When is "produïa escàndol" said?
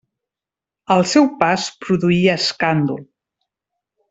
1.85-3.05